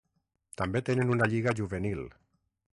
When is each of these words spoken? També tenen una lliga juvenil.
També 0.61 0.81
tenen 0.87 1.13
una 1.17 1.29
lliga 1.35 1.55
juvenil. 1.63 2.05